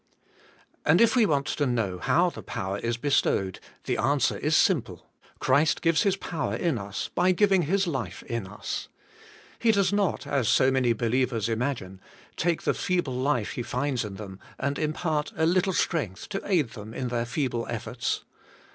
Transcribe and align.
And 0.83 0.99
if 0.99 1.15
we 1.15 1.27
want 1.27 1.45
to 1.45 1.67
know 1.67 1.99
how 1.99 2.31
the 2.31 2.41
power 2.41 2.79
is 2.79 2.97
be 2.97 3.11
stowed, 3.11 3.59
the 3.83 3.97
answer 3.99 4.35
is 4.35 4.55
simple: 4.57 5.05
Christ 5.37 5.83
gives 5.83 6.01
His 6.01 6.15
power 6.17 6.55
in 6.55 6.79
us 6.79 7.11
by 7.13 7.31
giving 7.33 7.61
His 7.61 7.85
life 7.85 8.23
in 8.23 8.47
us. 8.47 8.87
He 9.59 9.71
does 9.71 9.93
not, 9.93 10.25
as 10.25 10.49
so 10.49 10.71
many 10.71 10.93
believers 10.93 11.47
imagine, 11.47 12.01
take 12.35 12.63
the 12.63 12.73
feeble 12.73 13.13
life 13.13 13.51
He 13.51 13.61
finds 13.61 14.03
in 14.03 14.15
them, 14.15 14.39
and 14.57 14.79
impart 14.79 15.33
a 15.35 15.45
little 15.45 15.71
strength 15.71 16.29
to 16.29 16.41
aid 16.45 16.71
them 16.71 16.95
in 16.95 17.09
their 17.09 17.27
feeble 17.27 17.67
efforts. 17.69 18.23